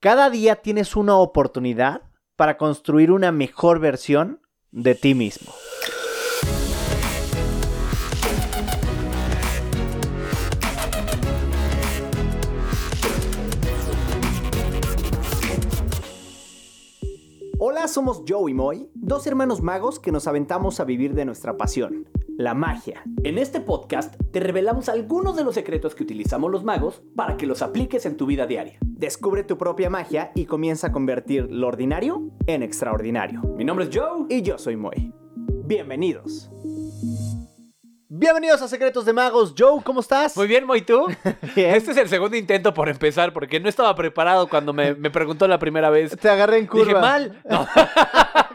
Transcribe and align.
Cada 0.00 0.30
día 0.30 0.54
tienes 0.54 0.94
una 0.94 1.16
oportunidad 1.16 2.02
para 2.36 2.56
construir 2.56 3.10
una 3.10 3.32
mejor 3.32 3.80
versión 3.80 4.40
de 4.70 4.94
ti 4.94 5.16
mismo. 5.16 5.52
Hola, 17.58 17.88
somos 17.88 18.22
Joe 18.24 18.52
y 18.52 18.54
Moy, 18.54 18.88
dos 18.94 19.26
hermanos 19.26 19.62
magos 19.62 19.98
que 19.98 20.12
nos 20.12 20.28
aventamos 20.28 20.78
a 20.78 20.84
vivir 20.84 21.14
de 21.14 21.24
nuestra 21.24 21.56
pasión, 21.56 22.06
la 22.38 22.54
magia. 22.54 23.02
En 23.24 23.36
este 23.36 23.60
podcast 23.60 24.14
te 24.30 24.38
revelamos 24.38 24.88
algunos 24.88 25.34
de 25.34 25.42
los 25.42 25.56
secretos 25.56 25.96
que 25.96 26.04
utilizamos 26.04 26.52
los 26.52 26.62
magos 26.62 27.02
para 27.16 27.36
que 27.36 27.46
los 27.46 27.62
apliques 27.62 28.06
en 28.06 28.16
tu 28.16 28.26
vida 28.26 28.46
diaria. 28.46 28.78
Descubre 28.86 29.42
tu 29.42 29.58
propia 29.58 29.90
magia 29.90 30.30
y 30.36 30.46
comienza 30.46 30.86
a 30.86 30.92
convertir 30.92 31.48
lo 31.50 31.66
ordinario 31.66 32.30
en 32.46 32.62
extraordinario. 32.62 33.42
Mi 33.56 33.64
nombre 33.64 33.86
es 33.86 33.90
Joe. 33.92 34.26
Y 34.28 34.42
yo 34.42 34.56
soy 34.56 34.76
Moy. 34.76 35.12
Bienvenidos. 35.64 36.48
Bienvenidos 38.08 38.62
a 38.62 38.68
Secretos 38.68 39.04
de 39.04 39.12
Magos. 39.12 39.54
Joe, 39.58 39.82
¿cómo 39.82 39.98
estás? 39.98 40.36
Muy 40.36 40.46
bien, 40.46 40.64
Moy, 40.64 40.82
¿tú? 40.82 41.06
Bien. 41.56 41.74
Este 41.74 41.90
es 41.90 41.96
el 41.96 42.08
segundo 42.08 42.36
intento 42.36 42.72
por 42.72 42.88
empezar, 42.88 43.32
porque 43.32 43.58
no 43.58 43.68
estaba 43.68 43.94
preparado 43.96 44.48
cuando 44.48 44.72
me, 44.72 44.94
me 44.94 45.10
preguntó 45.10 45.48
la 45.48 45.58
primera 45.58 45.90
vez. 45.90 46.16
Te 46.16 46.28
agarré 46.28 46.58
en 46.58 46.66
curva. 46.68 46.84
Dije, 46.84 47.00
mal. 47.00 47.42
No. 47.50 47.66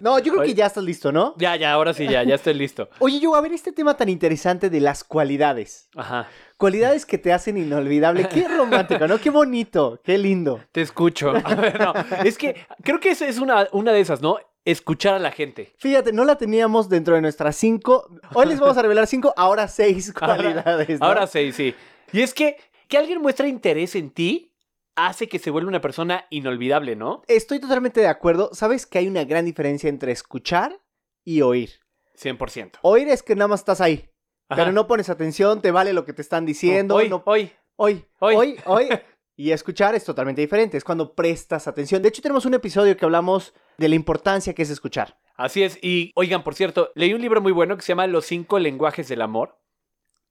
No, 0.00 0.18
yo 0.18 0.32
creo 0.32 0.44
que 0.44 0.54
ya 0.54 0.66
estás 0.66 0.84
listo, 0.84 1.12
¿no? 1.12 1.34
Ya, 1.38 1.56
ya, 1.56 1.72
ahora 1.72 1.92
sí, 1.92 2.06
ya, 2.06 2.22
ya 2.22 2.34
estoy 2.34 2.54
listo. 2.54 2.88
Oye, 2.98 3.20
Joe, 3.22 3.36
a 3.36 3.40
ver 3.40 3.52
este 3.52 3.72
tema 3.72 3.96
tan 3.96 4.08
interesante 4.08 4.70
de 4.70 4.80
las 4.80 5.04
cualidades. 5.04 5.88
Ajá. 5.96 6.28
Cualidades 6.56 7.06
que 7.06 7.18
te 7.18 7.32
hacen 7.32 7.56
inolvidable. 7.56 8.28
Qué 8.28 8.46
romántico, 8.56 9.06
¿no? 9.06 9.18
Qué 9.18 9.30
bonito, 9.30 10.00
qué 10.04 10.18
lindo. 10.18 10.60
Te 10.72 10.82
escucho. 10.82 11.32
A 11.44 11.54
ver, 11.54 11.80
no. 11.80 11.92
Es 12.24 12.36
que 12.38 12.66
creo 12.82 13.00
que 13.00 13.10
esa 13.10 13.26
es 13.26 13.38
una, 13.38 13.68
una 13.72 13.92
de 13.92 14.00
esas, 14.00 14.20
¿no? 14.20 14.38
Escuchar 14.64 15.14
a 15.14 15.18
la 15.18 15.30
gente. 15.30 15.72
Fíjate, 15.78 16.12
no 16.12 16.24
la 16.24 16.36
teníamos 16.36 16.90
dentro 16.90 17.14
de 17.14 17.22
nuestras 17.22 17.56
cinco. 17.56 18.06
Hoy 18.34 18.46
les 18.46 18.60
vamos 18.60 18.76
a 18.76 18.82
revelar 18.82 19.06
cinco, 19.06 19.32
ahora 19.36 19.66
seis 19.68 20.12
cualidades. 20.12 21.00
¿no? 21.00 21.06
Ahora 21.06 21.26
sí, 21.26 21.50
sí. 21.52 21.74
Y 22.12 22.20
es 22.20 22.34
que 22.34 22.56
que 22.90 22.98
alguien 22.98 23.22
muestre 23.22 23.48
interés 23.48 23.94
en 23.94 24.10
ti 24.10 24.49
hace 24.96 25.28
que 25.28 25.38
se 25.38 25.50
vuelva 25.50 25.68
una 25.68 25.80
persona 25.80 26.26
inolvidable, 26.30 26.96
¿no? 26.96 27.22
Estoy 27.28 27.60
totalmente 27.60 28.00
de 28.00 28.08
acuerdo. 28.08 28.50
¿Sabes 28.52 28.86
que 28.86 28.98
hay 28.98 29.08
una 29.08 29.24
gran 29.24 29.44
diferencia 29.44 29.88
entre 29.88 30.12
escuchar 30.12 30.80
y 31.24 31.42
oír? 31.42 31.70
100%. 32.18 32.78
Oír 32.82 33.08
es 33.08 33.22
que 33.22 33.34
nada 33.34 33.48
más 33.48 33.60
estás 33.60 33.80
ahí, 33.80 34.10
Ajá. 34.48 34.62
pero 34.62 34.72
no 34.72 34.86
pones 34.86 35.08
atención, 35.08 35.62
te 35.62 35.70
vale 35.70 35.92
lo 35.92 36.04
que 36.04 36.12
te 36.12 36.22
están 36.22 36.44
diciendo. 36.44 36.96
Hoy, 36.96 37.08
no- 37.08 37.22
hoy. 37.26 37.50
hoy, 37.76 38.04
hoy. 38.18 38.34
hoy, 38.36 38.56
hoy. 38.66 38.88
Y 39.36 39.52
escuchar 39.52 39.94
es 39.94 40.04
totalmente 40.04 40.42
diferente, 40.42 40.76
es 40.76 40.84
cuando 40.84 41.14
prestas 41.14 41.66
atención. 41.66 42.02
De 42.02 42.10
hecho, 42.10 42.20
tenemos 42.20 42.44
un 42.44 42.52
episodio 42.52 42.94
que 42.94 43.06
hablamos 43.06 43.54
de 43.78 43.88
la 43.88 43.94
importancia 43.94 44.52
que 44.52 44.60
es 44.60 44.68
escuchar. 44.68 45.18
Así 45.34 45.62
es. 45.62 45.78
Y 45.80 46.12
oigan, 46.14 46.44
por 46.44 46.54
cierto, 46.54 46.92
leí 46.94 47.14
un 47.14 47.22
libro 47.22 47.40
muy 47.40 47.50
bueno 47.50 47.74
que 47.74 47.80
se 47.82 47.88
llama 47.92 48.06
Los 48.06 48.26
cinco 48.26 48.58
lenguajes 48.58 49.08
del 49.08 49.22
amor. 49.22 49.56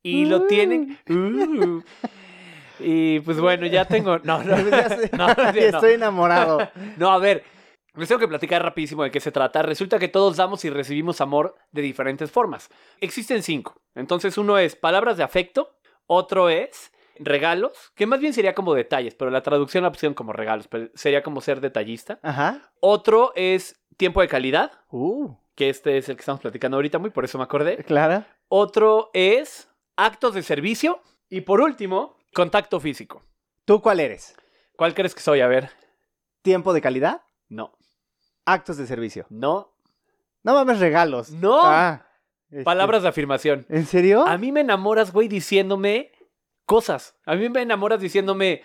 Y 0.04 0.26
lo 0.26 0.46
tienen. 0.46 1.00
Uh. 1.10 1.82
Y 2.80 3.20
pues 3.22 3.40
bueno, 3.40 3.66
ya 3.68 3.86
tengo. 3.86 4.20
No, 4.20 4.44
no. 4.44 4.56
No. 5.18 5.28
Estoy 5.54 5.94
enamorado. 5.94 6.70
No, 6.98 7.12
a 7.12 7.18
ver. 7.18 7.44
Les 7.96 8.08
tengo 8.08 8.20
que 8.20 8.28
platicar 8.28 8.64
rapidísimo 8.64 9.04
de 9.04 9.12
qué 9.12 9.20
se 9.20 9.32
trata. 9.32 9.62
Resulta 9.62 10.00
que 10.00 10.08
todos 10.08 10.38
damos 10.38 10.64
y 10.64 10.70
recibimos 10.70 11.22
amor 11.22 11.56
de 11.72 11.82
diferentes 11.82 12.32
formas. 12.32 12.70
Existen 13.02 13.44
cinco. 13.44 13.82
Entonces, 13.96 14.38
uno 14.38 14.58
es 14.58 14.76
palabras 14.76 15.18
de 15.18 15.24
afecto, 15.24 15.76
otro 16.06 16.50
es 16.50 16.92
regalos, 17.18 17.92
que 17.96 18.06
más 18.06 18.20
bien 18.22 18.32
sería 18.32 18.56
como 18.56 18.74
detalles, 18.74 19.16
pero 19.16 19.32
la 19.32 19.42
traducción 19.42 19.84
la 19.84 19.92
pusieron 19.92 20.14
como 20.14 20.32
regalos, 20.32 20.68
pero 20.68 20.90
sería 20.94 21.24
como 21.24 21.42
ser 21.42 21.60
detallista. 21.60 22.20
Ajá. 22.24 22.72
Otro 22.80 23.34
es 23.36 23.82
tiempo 23.98 24.22
de 24.22 24.30
calidad, 24.30 24.72
Uh, 24.92 25.36
que 25.56 25.70
este 25.70 25.98
es 25.98 26.08
el 26.08 26.16
que 26.16 26.22
estamos 26.22 26.40
platicando 26.40 26.78
ahorita, 26.78 27.00
muy 27.00 27.10
por 27.10 27.26
eso 27.26 27.38
me 27.38 27.44
acordé. 27.44 27.84
Clara. 27.84 28.28
Otro 28.48 29.10
es 29.14 29.68
actos 29.98 30.34
de 30.34 30.44
servicio. 30.44 31.02
Y 31.30 31.42
por 31.42 31.62
último, 31.62 32.18
contacto 32.34 32.80
físico. 32.80 33.24
¿Tú 33.66 33.82
cuál 33.82 34.00
eres? 34.00 34.36
¿Cuál 34.76 34.94
crees 34.94 35.14
que 35.14 35.22
soy? 35.22 35.42
A 35.42 35.48
ver. 35.48 35.70
¿Tiempo 36.42 36.74
de 36.74 36.82
calidad? 36.82 37.22
No. 37.50 37.78
Actos 38.46 38.78
de 38.78 38.88
servicio. 38.88 39.26
No. 39.30 39.74
No 40.44 40.54
mames, 40.54 40.80
regalos. 40.80 41.32
No. 41.32 41.62
Ah, 41.64 42.06
este, 42.50 42.64
Palabras 42.64 43.04
de 43.04 43.10
afirmación. 43.10 43.66
¿En 43.70 43.86
serio? 43.86 44.26
A 44.26 44.38
mí 44.38 44.52
me 44.52 44.62
enamoras, 44.62 45.12
güey, 45.12 45.28
diciéndome 45.28 46.12
cosas. 46.66 47.16
A 47.26 47.36
mí 47.36 47.50
me 47.50 47.62
enamoras 47.62 48.00
diciéndome 48.00 48.64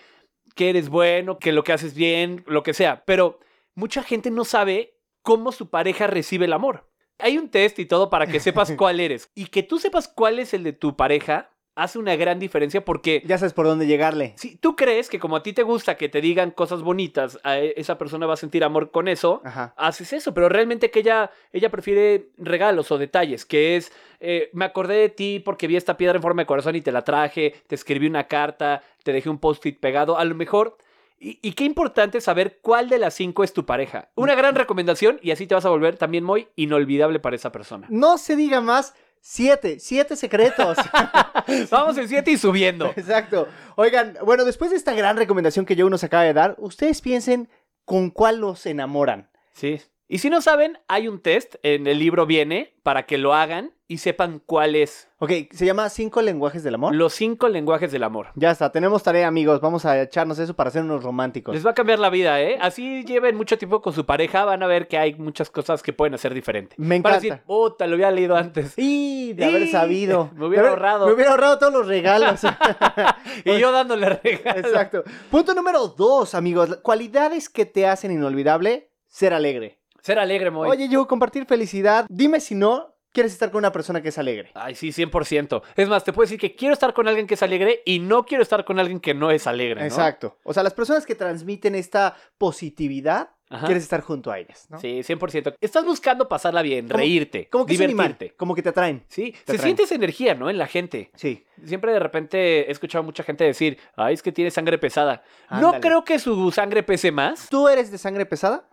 que 0.54 0.70
eres 0.70 0.88
bueno, 0.88 1.38
que 1.38 1.52
lo 1.52 1.64
que 1.64 1.72
haces 1.72 1.94
bien, 1.94 2.44
lo 2.46 2.62
que 2.62 2.74
sea. 2.74 3.04
Pero 3.04 3.40
mucha 3.74 4.02
gente 4.02 4.30
no 4.30 4.44
sabe 4.44 4.98
cómo 5.22 5.52
su 5.52 5.68
pareja 5.68 6.06
recibe 6.06 6.44
el 6.44 6.52
amor. 6.52 6.90
Hay 7.18 7.38
un 7.38 7.48
test 7.48 7.78
y 7.78 7.86
todo 7.86 8.10
para 8.10 8.26
que 8.26 8.40
sepas 8.40 8.72
cuál 8.78 9.00
eres. 9.00 9.30
Y 9.34 9.46
que 9.46 9.62
tú 9.62 9.78
sepas 9.78 10.08
cuál 10.08 10.38
es 10.38 10.54
el 10.54 10.64
de 10.64 10.72
tu 10.72 10.96
pareja 10.96 11.50
hace 11.76 11.98
una 11.98 12.14
gran 12.16 12.38
diferencia 12.38 12.84
porque 12.84 13.22
Ya 13.26 13.36
sabes 13.38 13.52
por 13.52 13.66
dónde 13.66 13.86
llegarle. 13.86 14.34
si 14.36 14.56
tú 14.56 14.76
crees 14.76 15.08
que 15.08 15.18
como 15.18 15.36
a 15.36 15.42
ti 15.42 15.52
te 15.52 15.62
gusta 15.62 15.96
que 15.96 16.08
te 16.08 16.20
digan 16.20 16.50
cosas 16.52 16.82
bonitas, 16.82 17.38
a 17.42 17.58
e- 17.58 17.74
esa 17.76 17.98
persona 17.98 18.26
va 18.26 18.34
a 18.34 18.36
sentir 18.36 18.62
amor 18.64 18.90
con 18.90 19.08
eso, 19.08 19.40
Ajá. 19.44 19.74
haces 19.76 20.12
eso, 20.12 20.32
pero 20.34 20.48
realmente 20.48 20.90
que 20.90 21.00
ella, 21.00 21.30
ella 21.52 21.70
prefiere 21.70 22.28
regalos 22.38 22.90
o 22.92 22.98
detalles, 22.98 23.44
que 23.44 23.76
es, 23.76 23.92
eh, 24.20 24.50
me 24.52 24.64
acordé 24.64 24.94
de 24.96 25.08
ti 25.08 25.40
porque 25.44 25.66
vi 25.66 25.76
esta 25.76 25.96
piedra 25.96 26.16
en 26.16 26.22
forma 26.22 26.42
de 26.42 26.46
corazón 26.46 26.76
y 26.76 26.80
te 26.80 26.92
la 26.92 27.02
traje, 27.02 27.54
te 27.66 27.74
escribí 27.74 28.06
una 28.06 28.28
carta, 28.28 28.82
te 29.02 29.12
dejé 29.12 29.28
un 29.28 29.38
post-it 29.38 29.80
pegado, 29.80 30.18
a 30.18 30.24
lo 30.24 30.34
mejor... 30.34 30.78
Y, 31.20 31.38
y 31.42 31.52
qué 31.52 31.64
importante 31.64 32.20
saber 32.20 32.58
cuál 32.60 32.88
de 32.90 32.98
las 32.98 33.14
cinco 33.14 33.44
es 33.44 33.52
tu 33.54 33.64
pareja. 33.64 34.10
Una 34.14 34.34
gran 34.34 34.54
recomendación 34.56 35.18
y 35.22 35.30
así 35.30 35.46
te 35.46 35.54
vas 35.54 35.64
a 35.64 35.70
volver 35.70 35.96
también 35.96 36.22
muy 36.22 36.48
inolvidable 36.56 37.18
para 37.18 37.36
esa 37.36 37.50
persona. 37.50 37.86
No 37.88 38.18
se 38.18 38.36
diga 38.36 38.60
más. 38.60 38.94
Siete, 39.26 39.80
siete 39.80 40.16
secretos. 40.16 40.76
Vamos 41.70 41.96
en 41.96 42.08
siete 42.08 42.30
y 42.30 42.36
subiendo. 42.36 42.92
Exacto. 42.94 43.48
Oigan, 43.74 44.18
bueno, 44.22 44.44
después 44.44 44.70
de 44.70 44.76
esta 44.76 44.92
gran 44.92 45.16
recomendación 45.16 45.64
que 45.64 45.76
yo 45.76 45.88
nos 45.88 46.04
acaba 46.04 46.24
de 46.24 46.34
dar, 46.34 46.56
ustedes 46.58 47.00
piensen 47.00 47.48
con 47.86 48.10
cuál 48.10 48.40
los 48.40 48.66
enamoran. 48.66 49.30
Sí. 49.54 49.80
Y 50.06 50.18
si 50.18 50.28
no 50.28 50.42
saben, 50.42 50.78
hay 50.86 51.08
un 51.08 51.18
test, 51.20 51.54
en 51.62 51.86
el 51.86 51.98
libro 51.98 52.26
viene, 52.26 52.74
para 52.82 53.04
que 53.06 53.16
lo 53.16 53.32
hagan 53.32 53.72
y 53.88 53.98
sepan 53.98 54.40
cuál 54.44 54.76
es. 54.76 55.08
Ok, 55.18 55.30
se 55.50 55.64
llama 55.64 55.88
Cinco 55.88 56.20
lenguajes 56.20 56.62
del 56.62 56.74
amor. 56.74 56.94
Los 56.94 57.14
cinco 57.14 57.48
lenguajes 57.48 57.90
del 57.90 58.02
amor. 58.02 58.28
Ya 58.34 58.50
está, 58.50 58.70
tenemos 58.70 59.02
tarea, 59.02 59.26
amigos. 59.26 59.60
Vamos 59.62 59.86
a 59.86 60.00
echarnos 60.02 60.38
eso 60.38 60.54
para 60.54 60.70
ser 60.70 60.82
unos 60.82 61.02
románticos. 61.02 61.54
Les 61.54 61.64
va 61.64 61.70
a 61.70 61.74
cambiar 61.74 61.98
la 61.98 62.10
vida, 62.10 62.40
¿eh? 62.42 62.58
Así 62.60 63.02
lleven 63.04 63.34
mucho 63.36 63.56
tiempo 63.56 63.80
con 63.80 63.94
su 63.94 64.04
pareja, 64.04 64.44
van 64.44 64.62
a 64.62 64.66
ver 64.66 64.88
que 64.88 64.98
hay 64.98 65.14
muchas 65.14 65.48
cosas 65.48 65.82
que 65.82 65.94
pueden 65.94 66.12
hacer 66.14 66.34
diferente. 66.34 66.76
Me 66.78 66.96
encanta. 66.96 67.16
decir, 67.20 67.40
puta, 67.46 67.86
lo 67.86 67.94
había 67.94 68.10
leído 68.10 68.36
antes. 68.36 68.74
Y 68.76 69.32
de 69.32 69.44
haber 69.46 69.68
sabido. 69.68 70.30
me 70.36 70.46
hubiera 70.46 70.64
haber- 70.64 70.72
ahorrado. 70.72 71.06
Me 71.06 71.12
hubiera 71.14 71.30
ahorrado 71.30 71.58
todos 71.58 71.72
los 71.72 71.86
regalos. 71.86 72.40
Y 73.44 73.58
yo 73.58 73.72
dándole 73.72 74.08
regalos. 74.22 74.64
Exacto. 74.66 75.02
Punto 75.30 75.54
número 75.54 75.88
dos, 75.88 76.34
amigos. 76.34 76.78
Cualidades 76.82 77.48
que 77.48 77.64
te 77.66 77.86
hacen 77.86 78.10
inolvidable, 78.12 78.90
ser 79.08 79.32
alegre. 79.34 79.78
Ser 80.04 80.18
alegre, 80.18 80.50
Moy. 80.50 80.68
Oye, 80.68 80.86
yo 80.90 81.06
compartir 81.08 81.46
felicidad. 81.46 82.04
Dime 82.10 82.38
si 82.38 82.54
no 82.54 82.94
quieres 83.10 83.32
estar 83.32 83.50
con 83.50 83.60
una 83.60 83.72
persona 83.72 84.02
que 84.02 84.10
es 84.10 84.18
alegre. 84.18 84.50
Ay, 84.54 84.74
sí, 84.74 84.88
100%. 84.92 85.62
Es 85.76 85.88
más, 85.88 86.04
te 86.04 86.12
puedo 86.12 86.24
decir 86.26 86.38
que 86.38 86.54
quiero 86.54 86.74
estar 86.74 86.92
con 86.92 87.08
alguien 87.08 87.26
que 87.26 87.34
es 87.34 87.42
alegre 87.42 87.80
y 87.86 88.00
no 88.00 88.26
quiero 88.26 88.42
estar 88.42 88.66
con 88.66 88.78
alguien 88.78 89.00
que 89.00 89.14
no 89.14 89.30
es 89.30 89.46
alegre, 89.46 89.80
¿no? 89.80 89.86
Exacto. 89.86 90.36
O 90.44 90.52
sea, 90.52 90.62
las 90.62 90.74
personas 90.74 91.06
que 91.06 91.14
transmiten 91.14 91.74
esta 91.74 92.16
positividad, 92.36 93.30
Ajá. 93.48 93.64
quieres 93.66 93.84
estar 93.84 94.02
junto 94.02 94.30
a 94.30 94.38
ellas, 94.38 94.66
¿no? 94.68 94.78
Sí, 94.78 95.02
100%. 95.02 95.54
Estás 95.60 95.84
buscando 95.86 96.28
pasarla 96.28 96.60
bien, 96.60 96.86
Como- 96.88 96.98
reírte, 96.98 97.48
Como 97.48 97.64
que 97.64 97.72
divertirte. 97.78 98.34
como 98.36 98.54
que 98.54 98.62
te 98.62 98.68
atraen. 98.70 99.04
Sí, 99.08 99.30
Te 99.30 99.36
se 99.38 99.42
atraen. 99.42 99.60
siente 99.62 99.82
esa 99.84 99.94
energía, 99.94 100.34
¿no? 100.34 100.50
En 100.50 100.58
la 100.58 100.66
gente. 100.66 101.12
Sí. 101.14 101.46
Siempre 101.64 101.92
de 101.92 102.00
repente 102.00 102.68
he 102.68 102.70
escuchado 102.72 103.02
a 103.02 103.06
mucha 103.06 103.22
gente 103.22 103.44
decir, 103.44 103.78
ay, 103.96 104.12
es 104.14 104.22
que 104.22 104.32
tiene 104.32 104.50
sangre 104.50 104.76
pesada. 104.76 105.22
No 105.50 105.80
creo 105.80 106.04
que 106.04 106.18
su 106.18 106.50
sangre 106.50 106.82
pese 106.82 107.10
más. 107.12 107.48
¿Tú 107.48 107.68
eres 107.68 107.90
de 107.90 107.96
sangre 107.98 108.26
pesada? 108.26 108.68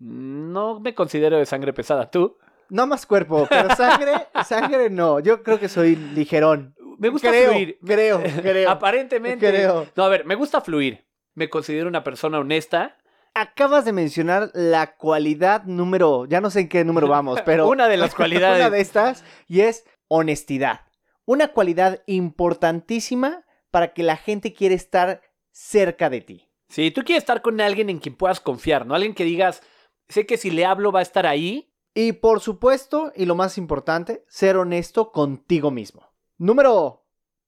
No 0.00 0.80
me 0.80 0.94
considero 0.94 1.38
de 1.38 1.46
sangre 1.46 1.72
pesada. 1.72 2.10
¿Tú? 2.10 2.36
No 2.70 2.86
más 2.86 3.04
cuerpo, 3.06 3.46
pero 3.48 3.74
sangre, 3.76 4.12
sangre 4.46 4.90
no. 4.90 5.20
Yo 5.20 5.42
creo 5.42 5.60
que 5.60 5.68
soy 5.68 5.94
ligerón. 5.94 6.74
Me 6.98 7.08
gusta 7.08 7.28
creo, 7.30 7.52
fluir. 7.52 7.78
Creo, 7.84 8.22
creo. 8.42 8.70
Aparentemente. 8.70 9.48
Creo. 9.48 9.86
No, 9.96 10.04
a 10.04 10.08
ver, 10.08 10.24
me 10.24 10.34
gusta 10.34 10.60
fluir. 10.60 11.06
Me 11.34 11.48
considero 11.48 11.88
una 11.88 12.02
persona 12.02 12.38
honesta. 12.38 12.96
Acabas 13.34 13.84
de 13.84 13.92
mencionar 13.92 14.50
la 14.54 14.96
cualidad 14.96 15.62
número, 15.64 16.26
ya 16.26 16.40
no 16.40 16.50
sé 16.50 16.60
en 16.60 16.68
qué 16.68 16.84
número 16.84 17.06
vamos, 17.06 17.40
pero 17.44 17.68
Una 17.68 17.86
de 17.88 17.96
las 17.96 18.14
cualidades. 18.16 18.58
una 18.60 18.70
de 18.70 18.80
estas 18.80 19.24
y 19.46 19.60
es 19.60 19.84
honestidad. 20.08 20.80
Una 21.26 21.48
cualidad 21.48 22.02
importantísima 22.06 23.44
para 23.70 23.92
que 23.92 24.02
la 24.02 24.16
gente 24.16 24.52
quiera 24.52 24.74
estar 24.74 25.22
cerca 25.52 26.10
de 26.10 26.20
ti. 26.20 26.48
Sí, 26.68 26.90
tú 26.90 27.02
quieres 27.04 27.22
estar 27.22 27.42
con 27.42 27.60
alguien 27.60 27.88
en 27.90 27.98
quien 27.98 28.16
puedas 28.16 28.40
confiar, 28.40 28.86
¿no? 28.86 28.94
Alguien 28.94 29.14
que 29.14 29.24
digas, 29.24 29.62
sé 30.10 30.26
que 30.26 30.36
si 30.36 30.50
le 30.50 30.66
hablo 30.66 30.92
va 30.92 31.00
a 31.00 31.02
estar 31.02 31.26
ahí. 31.26 31.72
Y 31.94 32.12
por 32.12 32.40
supuesto, 32.40 33.12
y 33.16 33.24
lo 33.24 33.34
más 33.34 33.58
importante, 33.58 34.24
ser 34.28 34.56
honesto 34.56 35.10
contigo 35.10 35.70
mismo. 35.70 36.06
Número, 36.38 37.04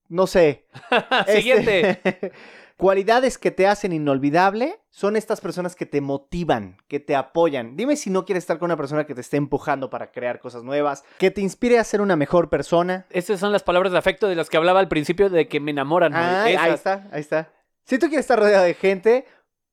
no 0.08 0.26
sé. 0.26 0.66
este, 1.26 1.36
Siguiente. 1.36 2.32
Cualidades 2.76 3.38
que 3.38 3.52
te 3.52 3.68
hacen 3.68 3.92
inolvidable 3.92 4.80
son 4.90 5.14
estas 5.14 5.40
personas 5.40 5.76
que 5.76 5.86
te 5.86 6.00
motivan, 6.00 6.78
que 6.88 6.98
te 6.98 7.14
apoyan. 7.14 7.76
Dime 7.76 7.94
si 7.94 8.10
no 8.10 8.24
quieres 8.24 8.42
estar 8.42 8.58
con 8.58 8.66
una 8.66 8.76
persona 8.76 9.06
que 9.06 9.14
te 9.14 9.20
esté 9.20 9.36
empujando 9.36 9.88
para 9.88 10.10
crear 10.10 10.40
cosas 10.40 10.64
nuevas, 10.64 11.04
que 11.18 11.30
te 11.30 11.42
inspire 11.42 11.78
a 11.78 11.84
ser 11.84 12.00
una 12.00 12.16
mejor 12.16 12.48
persona. 12.48 13.06
Estas 13.10 13.38
son 13.38 13.52
las 13.52 13.62
palabras 13.62 13.92
de 13.92 13.98
afecto 13.98 14.26
de 14.26 14.34
las 14.34 14.50
que 14.50 14.56
hablaba 14.56 14.80
al 14.80 14.88
principio 14.88 15.30
de 15.30 15.46
que 15.46 15.60
me 15.60 15.70
enamoran. 15.70 16.12
Ah, 16.12 16.42
ahí 16.42 16.54
Esas. 16.54 16.74
está, 16.74 17.08
ahí 17.12 17.20
está. 17.20 17.52
Si 17.84 17.98
tú 17.98 18.08
quieres 18.08 18.24
estar 18.24 18.40
rodeado 18.40 18.64
de 18.64 18.74
gente, 18.74 19.26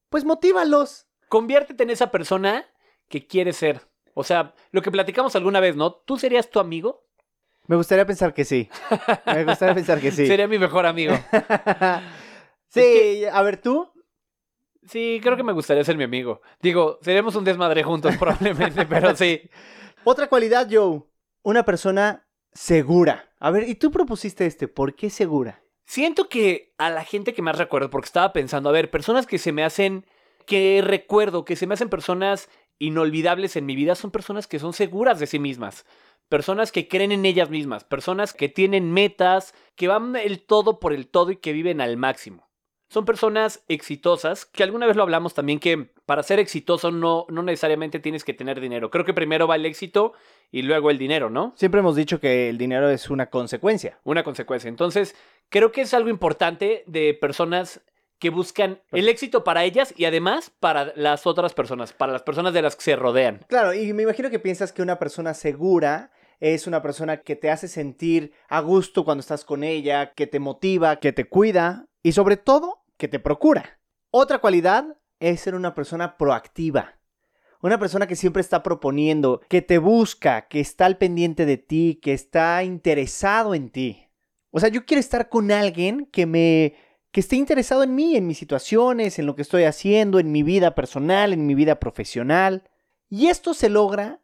pues 0.09 0.23
motívalos. 0.23 1.07
Conviértete 1.29 1.83
en 1.83 1.89
esa 1.89 2.11
persona 2.11 2.67
que 3.09 3.27
quieres 3.27 3.57
ser. 3.57 3.81
O 4.13 4.23
sea, 4.23 4.53
lo 4.71 4.81
que 4.81 4.91
platicamos 4.91 5.35
alguna 5.35 5.59
vez, 5.59 5.75
¿no? 5.75 5.93
¿Tú 5.93 6.17
serías 6.17 6.49
tu 6.49 6.59
amigo? 6.59 7.05
Me 7.67 7.75
gustaría 7.75 8.05
pensar 8.05 8.33
que 8.33 8.45
sí. 8.45 8.69
Me 9.25 9.45
gustaría 9.45 9.75
pensar 9.75 10.01
que 10.01 10.11
sí. 10.11 10.25
Sería 10.27 10.47
mi 10.47 10.57
mejor 10.57 10.85
amigo. 10.85 11.13
sí, 12.67 13.23
a 13.31 13.41
ver 13.43 13.61
tú. 13.61 13.91
Sí, 14.87 15.19
creo 15.21 15.37
que 15.37 15.43
me 15.43 15.53
gustaría 15.53 15.83
ser 15.83 15.95
mi 15.95 16.03
amigo. 16.03 16.41
Digo, 16.61 16.97
seríamos 17.01 17.35
un 17.35 17.43
desmadre 17.43 17.83
juntos 17.83 18.17
probablemente, 18.17 18.85
pero 18.87 19.15
sí. 19.15 19.41
Otra 20.03 20.27
cualidad, 20.27 20.67
Joe. 20.71 21.03
Una 21.43 21.63
persona 21.63 22.27
segura. 22.53 23.29
A 23.39 23.51
ver, 23.51 23.69
y 23.69 23.75
tú 23.75 23.91
propusiste 23.91 24.47
este. 24.47 24.67
¿Por 24.67 24.95
qué 24.95 25.11
segura? 25.11 25.61
Siento 25.85 26.27
que 26.27 26.73
a 26.77 26.89
la 26.89 27.03
gente 27.03 27.33
que 27.33 27.41
más 27.41 27.57
recuerdo, 27.57 27.89
porque 27.89 28.07
estaba 28.07 28.33
pensando, 28.33 28.69
a 28.69 28.73
ver, 28.73 28.89
personas 28.89 29.27
que 29.27 29.37
se 29.37 29.51
me 29.51 29.63
hacen, 29.63 30.05
que 30.45 30.81
recuerdo, 30.83 31.45
que 31.45 31.55
se 31.55 31.67
me 31.67 31.75
hacen 31.75 31.89
personas 31.89 32.49
inolvidables 32.79 33.55
en 33.55 33.65
mi 33.65 33.75
vida, 33.75 33.95
son 33.95 34.11
personas 34.11 34.47
que 34.47 34.59
son 34.59 34.73
seguras 34.73 35.19
de 35.19 35.27
sí 35.27 35.37
mismas. 35.37 35.85
Personas 36.29 36.71
que 36.71 36.87
creen 36.87 37.11
en 37.11 37.25
ellas 37.25 37.49
mismas, 37.49 37.83
personas 37.83 38.33
que 38.33 38.49
tienen 38.49 38.91
metas, 38.91 39.53
que 39.75 39.87
van 39.87 40.15
el 40.15 40.41
todo 40.41 40.79
por 40.79 40.93
el 40.93 41.07
todo 41.07 41.31
y 41.31 41.37
que 41.37 41.53
viven 41.53 41.81
al 41.81 41.97
máximo. 41.97 42.49
Son 42.91 43.05
personas 43.05 43.63
exitosas, 43.67 44.45
que 44.45 44.63
alguna 44.63 44.87
vez 44.87 44.95
lo 44.95 45.03
hablamos 45.03 45.35
también 45.35 45.59
que 45.59 45.91
para 46.07 46.23
ser 46.23 46.39
exitoso 46.39 46.89
no, 46.89 47.27
no 47.29 47.43
necesariamente 47.43 47.99
tienes 47.99 48.23
que 48.23 48.33
tener 48.33 48.59
dinero. 48.59 48.89
Creo 48.89 49.05
que 49.05 49.13
primero 49.13 49.47
va 49.47 49.57
el 49.57 49.65
éxito 49.67 50.13
y 50.51 50.63
luego 50.63 50.89
el 50.89 50.97
dinero, 50.97 51.29
¿no? 51.29 51.53
Siempre 51.55 51.81
hemos 51.81 51.95
dicho 51.95 52.19
que 52.19 52.49
el 52.49 52.57
dinero 52.57 52.89
es 52.89 53.11
una 53.11 53.27
consecuencia. 53.27 53.99
Una 54.03 54.23
consecuencia. 54.23 54.69
Entonces, 54.69 55.15
creo 55.49 55.71
que 55.71 55.81
es 55.81 55.93
algo 55.93 56.09
importante 56.09 56.83
de 56.87 57.13
personas 57.13 57.81
que 58.19 58.29
buscan 58.29 58.81
el 58.91 59.09
éxito 59.09 59.43
para 59.43 59.63
ellas 59.63 59.93
y 59.97 60.05
además 60.05 60.51
para 60.59 60.93
las 60.95 61.25
otras 61.25 61.53
personas, 61.53 61.93
para 61.93 62.11
las 62.11 62.23
personas 62.23 62.53
de 62.53 62.61
las 62.61 62.75
que 62.75 62.83
se 62.83 62.95
rodean. 62.95 63.45
Claro, 63.47 63.73
y 63.73 63.93
me 63.93 64.03
imagino 64.03 64.29
que 64.29 64.39
piensas 64.39 64.71
que 64.71 64.81
una 64.81 64.99
persona 64.99 65.33
segura 65.33 66.11
es 66.39 66.67
una 66.67 66.81
persona 66.81 67.21
que 67.21 67.35
te 67.35 67.49
hace 67.49 67.67
sentir 67.67 68.33
a 68.47 68.59
gusto 68.59 69.03
cuando 69.03 69.21
estás 69.21 69.43
con 69.43 69.63
ella, 69.63 70.13
que 70.13 70.27
te 70.27 70.39
motiva, 70.39 70.97
que 70.97 71.11
te 71.11 71.25
cuida 71.25 71.87
y 72.03 72.11
sobre 72.11 72.37
todo 72.37 72.83
que 72.97 73.07
te 73.07 73.19
procura. 73.19 73.79
Otra 74.11 74.39
cualidad 74.39 74.97
es 75.19 75.41
ser 75.41 75.55
una 75.55 75.75
persona 75.75 76.17
proactiva. 76.17 76.95
Una 77.61 77.77
persona 77.77 78.07
que 78.07 78.15
siempre 78.15 78.41
está 78.41 78.63
proponiendo, 78.63 79.41
que 79.49 79.61
te 79.61 79.79
busca, 79.79 80.47
que 80.47 80.61
está 80.61 80.85
al 80.85 80.97
pendiente 80.97 81.45
de 81.45 81.57
ti, 81.57 81.99
que 82.01 82.13
está 82.13 82.63
interesado 82.63 83.53
en 83.53 83.69
ti. 83.69 84.07
O 84.51 84.59
sea, 84.61 84.69
yo 84.69 84.85
quiero 84.85 84.99
estar 84.99 85.27
con 85.27 85.51
alguien 85.51 86.05
que 86.05 86.25
me 86.25 86.75
que 87.11 87.21
esté 87.21 87.35
interesado 87.35 87.83
en 87.83 87.95
mí, 87.95 88.15
en 88.15 88.27
mis 88.27 88.37
situaciones, 88.37 89.17
en 89.19 89.25
lo 89.25 89.35
que 89.35 89.41
estoy 89.41 89.63
haciendo, 89.63 90.19
en 90.19 90.31
mi 90.31 90.43
vida 90.43 90.75
personal, 90.75 91.33
en 91.33 91.45
mi 91.45 91.55
vida 91.55 91.79
profesional. 91.79 92.69
Y 93.09 93.27
esto 93.27 93.53
se 93.53 93.69
logra 93.69 94.21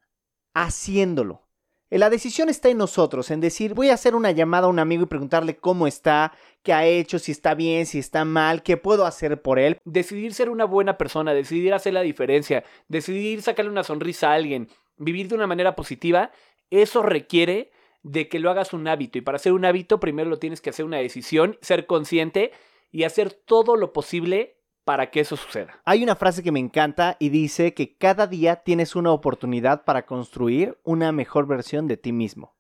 haciéndolo. 0.54 1.46
La 1.90 2.10
decisión 2.10 2.50
está 2.50 2.70
en 2.70 2.78
nosotros, 2.78 3.32
en 3.32 3.40
decir, 3.40 3.74
voy 3.74 3.90
a 3.90 3.94
hacer 3.94 4.16
una 4.16 4.32
llamada 4.32 4.68
a 4.68 4.70
un 4.70 4.80
amigo 4.80 5.04
y 5.04 5.06
preguntarle 5.06 5.56
cómo 5.56 5.88
está, 5.88 6.34
qué 6.62 6.74
ha 6.74 6.86
hecho, 6.86 7.20
si 7.20 7.32
está 7.32 7.54
bien, 7.54 7.86
si 7.86 8.00
está 8.00 8.26
mal, 8.26 8.64
qué 8.64 8.76
puedo 8.76 9.06
hacer 9.06 9.42
por 9.42 9.60
él. 9.60 9.78
Decidir 9.86 10.34
ser 10.34 10.50
una 10.50 10.66
buena 10.66 10.98
persona, 10.98 11.34
decidir 11.34 11.74
hacer 11.74 11.94
la 11.94 12.02
diferencia, 12.02 12.64
decidir 12.88 13.42
sacarle 13.44 13.72
una 13.72 13.84
sonrisa 13.84 14.32
a 14.32 14.34
alguien, 14.34 14.68
vivir 14.98 15.28
de 15.28 15.36
una 15.36 15.48
manera 15.48 15.76
positiva, 15.76 16.32
eso 16.70 17.02
requiere 17.02 17.72
de 18.02 18.28
que 18.30 18.40
lo 18.40 18.50
hagas 18.50 18.74
un 18.74 18.88
hábito. 18.88 19.18
Y 19.18 19.22
para 19.22 19.38
hacer 19.38 19.54
un 19.54 19.64
hábito, 19.64 20.00
primero 20.00 20.30
lo 20.30 20.40
tienes 20.40 20.62
que 20.62 20.72
hacer 20.72 20.86
una 20.86 20.98
decisión, 20.98 21.58
ser 21.62 21.86
consciente 21.86 22.52
y 22.92 23.04
hacer 23.04 23.34
todo 23.34 23.76
lo 23.76 23.94
posible 23.94 24.62
para 24.84 25.10
que 25.10 25.20
eso 25.20 25.36
suceda. 25.36 25.82
Hay 25.84 26.04
una 26.04 26.16
frase 26.16 26.44
que 26.44 26.52
me 26.52 26.60
encanta 26.60 27.18
y 27.20 27.30
dice 27.30 27.74
que 27.74 27.98
cada 27.98 28.28
día 28.28 28.58
tienes 28.58 28.96
una 28.96 29.12
oportunidad 29.12 29.84
para 29.84 30.06
construir 30.06 30.80
una 30.84 31.12
mejor 31.12 31.48
versión 31.48 31.88
de 31.88 31.98
ti 31.98 32.12
mismo. 32.12 32.56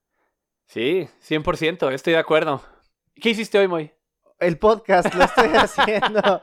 Sí, 0.65 1.07
100%, 1.21 1.93
estoy 1.93 2.13
de 2.13 2.19
acuerdo. 2.19 2.61
¿Qué 3.21 3.29
hiciste 3.29 3.59
hoy, 3.59 3.67
Moy? 3.67 3.91
El 4.45 4.57
podcast 4.59 5.13
lo 5.15 5.23
estoy 5.23 5.49
haciendo. 5.55 6.41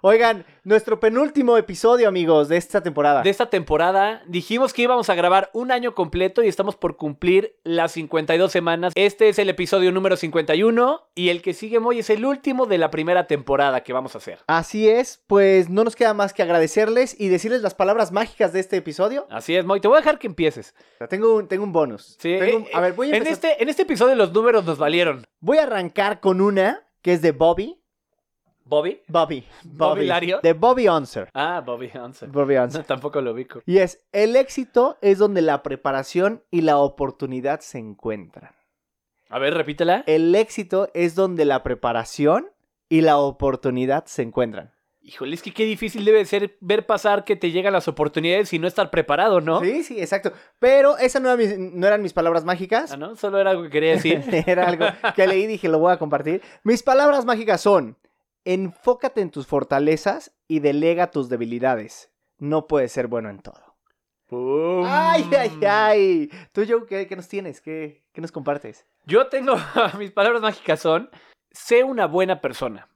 Oigan, 0.00 0.44
nuestro 0.62 1.00
penúltimo 1.00 1.56
episodio, 1.56 2.06
amigos, 2.06 2.48
de 2.48 2.56
esta 2.56 2.82
temporada. 2.82 3.22
De 3.22 3.30
esta 3.30 3.50
temporada 3.50 4.22
dijimos 4.28 4.72
que 4.72 4.82
íbamos 4.82 5.10
a 5.10 5.14
grabar 5.16 5.50
un 5.52 5.72
año 5.72 5.94
completo 5.94 6.44
y 6.44 6.48
estamos 6.48 6.76
por 6.76 6.96
cumplir 6.96 7.56
las 7.64 7.92
52 7.92 8.52
semanas. 8.52 8.92
Este 8.94 9.28
es 9.28 9.40
el 9.40 9.48
episodio 9.48 9.90
número 9.90 10.16
51 10.16 11.08
y 11.16 11.30
el 11.30 11.42
que 11.42 11.52
sigue, 11.52 11.80
Moy, 11.80 11.98
es 11.98 12.10
el 12.10 12.24
último 12.24 12.66
de 12.66 12.78
la 12.78 12.90
primera 12.92 13.26
temporada 13.26 13.82
que 13.82 13.92
vamos 13.92 14.14
a 14.14 14.18
hacer. 14.18 14.38
Así 14.46 14.88
es, 14.88 15.24
pues 15.26 15.68
no 15.68 15.82
nos 15.82 15.96
queda 15.96 16.14
más 16.14 16.32
que 16.32 16.42
agradecerles 16.42 17.18
y 17.18 17.28
decirles 17.28 17.62
las 17.62 17.74
palabras 17.74 18.12
mágicas 18.12 18.52
de 18.52 18.60
este 18.60 18.76
episodio. 18.76 19.26
Así 19.30 19.56
es, 19.56 19.64
Moy. 19.64 19.80
Te 19.80 19.88
voy 19.88 19.96
a 19.96 20.00
dejar 20.00 20.20
que 20.20 20.28
empieces. 20.28 20.74
Tengo 21.08 21.34
un, 21.34 21.48
tengo 21.48 21.64
un 21.64 21.72
bonus. 21.72 22.16
Sí, 22.20 22.36
Tengo 22.38 22.66
eh, 22.66 22.70
a 22.72 22.80
ver, 22.80 22.92
voy 22.92 23.08
a, 23.08 23.16
en, 23.16 23.22
empezar- 23.24 23.32
este, 23.32 23.62
en 23.62 23.68
este 23.68 23.82
episodio 23.82 24.14
los 24.14 24.32
números 24.32 24.64
nos 24.64 24.78
valieron. 24.78 25.26
voy 25.40 25.58
a 25.58 25.64
arrancar 25.64 26.20
con 26.20 26.40
una 26.40 26.85
que 27.06 27.12
es 27.12 27.22
de 27.22 27.30
Bobby. 27.30 27.80
¿Bobby? 28.64 29.00
Bobby. 29.06 29.46
¿Bobby 29.62 30.06
Lario? 30.06 30.40
De 30.42 30.54
Bobby 30.54 30.88
Unser. 30.88 31.30
Ah, 31.34 31.62
Bobby 31.64 31.88
Hansen. 31.94 32.32
Bobby 32.32 32.56
Unser. 32.64 32.80
No, 32.80 32.84
tampoco 32.84 33.20
lo 33.20 33.30
ubico. 33.30 33.62
Y 33.64 33.78
es, 33.78 34.04
el 34.10 34.34
éxito 34.34 34.98
es 35.02 35.18
donde 35.18 35.40
la 35.40 35.62
preparación 35.62 36.42
y 36.50 36.62
la 36.62 36.78
oportunidad 36.78 37.60
se 37.60 37.78
encuentran. 37.78 38.50
A 39.28 39.38
ver, 39.38 39.54
repítela. 39.54 40.02
El 40.08 40.34
éxito 40.34 40.88
es 40.94 41.14
donde 41.14 41.44
la 41.44 41.62
preparación 41.62 42.50
y 42.88 43.02
la 43.02 43.18
oportunidad 43.18 44.06
se 44.06 44.22
encuentran. 44.22 44.72
Híjole, 45.08 45.36
es 45.36 45.42
que 45.42 45.52
qué 45.54 45.64
difícil 45.64 46.04
debe 46.04 46.24
ser 46.24 46.56
ver 46.60 46.84
pasar 46.84 47.22
que 47.24 47.36
te 47.36 47.52
llegan 47.52 47.72
las 47.72 47.86
oportunidades 47.86 48.52
y 48.52 48.58
no 48.58 48.66
estar 48.66 48.90
preparado, 48.90 49.40
¿no? 49.40 49.60
Sí, 49.60 49.84
sí, 49.84 50.00
exacto. 50.00 50.32
Pero 50.58 50.98
esas 50.98 51.22
no, 51.22 51.28
eran 51.32 51.38
mis- 51.38 51.58
no 51.74 51.86
eran 51.86 52.02
mis 52.02 52.12
palabras 52.12 52.44
mágicas. 52.44 52.90
Ah, 52.90 52.96
¿no? 52.96 53.14
Solo 53.14 53.38
era 53.38 53.50
algo 53.52 53.62
que 53.62 53.70
quería 53.70 53.92
decir. 53.92 54.20
Era 54.48 54.66
algo 54.66 54.86
que 55.14 55.26
leí 55.28 55.44
y 55.44 55.46
dije, 55.46 55.68
lo 55.68 55.78
voy 55.78 55.92
a 55.92 55.98
compartir. 55.98 56.42
Mis 56.64 56.82
palabras 56.82 57.24
mágicas 57.24 57.60
son, 57.60 57.96
enfócate 58.44 59.20
en 59.20 59.30
tus 59.30 59.46
fortalezas 59.46 60.34
y 60.48 60.58
delega 60.58 61.12
tus 61.12 61.28
debilidades. 61.28 62.10
No 62.38 62.66
puedes 62.66 62.90
ser 62.90 63.06
bueno 63.06 63.30
en 63.30 63.38
todo. 63.38 63.76
¡Pum! 64.26 64.84
Ay, 64.88 65.24
ay, 65.38 65.64
ay. 65.64 66.30
Tú, 66.50 66.64
Joe, 66.68 66.84
¿qué, 66.88 67.06
qué 67.06 67.14
nos 67.14 67.28
tienes? 67.28 67.60
¿Qué, 67.60 68.02
qué 68.12 68.20
nos 68.20 68.32
compartes? 68.32 68.84
Yo 69.04 69.28
tengo, 69.28 69.54
mis 70.00 70.10
palabras 70.10 70.42
mágicas 70.42 70.80
son, 70.80 71.10
sé 71.52 71.84
una 71.84 72.06
buena 72.06 72.40
persona. 72.40 72.88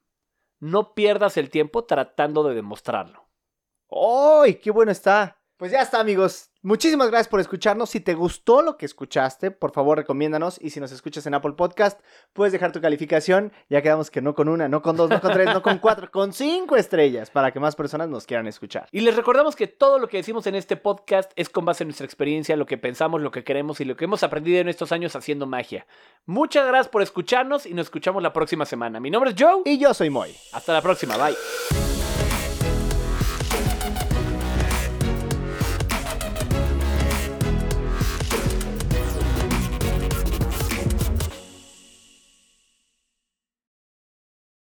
No 0.60 0.94
pierdas 0.94 1.36
el 1.38 1.50
tiempo 1.50 1.84
tratando 1.84 2.44
de 2.44 2.54
demostrarlo. 2.54 3.28
¡Ay, 3.90 4.56
qué 4.56 4.70
bueno 4.70 4.92
está! 4.92 5.39
Pues 5.60 5.72
ya 5.72 5.82
está, 5.82 6.00
amigos. 6.00 6.48
Muchísimas 6.62 7.08
gracias 7.10 7.28
por 7.28 7.38
escucharnos. 7.38 7.90
Si 7.90 8.00
te 8.00 8.14
gustó 8.14 8.62
lo 8.62 8.78
que 8.78 8.86
escuchaste, 8.86 9.50
por 9.50 9.72
favor, 9.72 9.98
recomiéndanos. 9.98 10.58
Y 10.58 10.70
si 10.70 10.80
nos 10.80 10.90
escuchas 10.90 11.26
en 11.26 11.34
Apple 11.34 11.52
Podcast, 11.52 12.00
puedes 12.32 12.54
dejar 12.54 12.72
tu 12.72 12.80
calificación. 12.80 13.52
Ya 13.68 13.82
quedamos 13.82 14.10
que 14.10 14.22
no 14.22 14.34
con 14.34 14.48
una, 14.48 14.70
no 14.70 14.80
con 14.80 14.96
dos, 14.96 15.10
no 15.10 15.20
con 15.20 15.34
tres, 15.34 15.52
no 15.52 15.60
con 15.60 15.76
cuatro, 15.76 16.10
con 16.10 16.32
cinco 16.32 16.78
estrellas 16.78 17.28
para 17.28 17.52
que 17.52 17.60
más 17.60 17.76
personas 17.76 18.08
nos 18.08 18.24
quieran 18.24 18.46
escuchar. 18.46 18.88
Y 18.90 19.00
les 19.00 19.14
recordamos 19.14 19.54
que 19.54 19.66
todo 19.66 19.98
lo 19.98 20.08
que 20.08 20.16
decimos 20.16 20.46
en 20.46 20.54
este 20.54 20.78
podcast 20.78 21.30
es 21.36 21.50
con 21.50 21.66
base 21.66 21.84
en 21.84 21.88
nuestra 21.88 22.06
experiencia, 22.06 22.56
lo 22.56 22.64
que 22.64 22.78
pensamos, 22.78 23.20
lo 23.20 23.30
que 23.30 23.44
queremos 23.44 23.82
y 23.82 23.84
lo 23.84 23.98
que 23.98 24.06
hemos 24.06 24.22
aprendido 24.22 24.60
en 24.60 24.70
estos 24.70 24.92
años 24.92 25.14
haciendo 25.14 25.44
magia. 25.44 25.86
Muchas 26.24 26.66
gracias 26.66 26.88
por 26.88 27.02
escucharnos 27.02 27.66
y 27.66 27.74
nos 27.74 27.88
escuchamos 27.88 28.22
la 28.22 28.32
próxima 28.32 28.64
semana. 28.64 28.98
Mi 28.98 29.10
nombre 29.10 29.32
es 29.32 29.36
Joe. 29.38 29.60
Y 29.66 29.76
yo 29.76 29.92
soy 29.92 30.08
Moy. 30.08 30.34
Hasta 30.54 30.72
la 30.72 30.80
próxima. 30.80 31.18
Bye. 31.18 31.99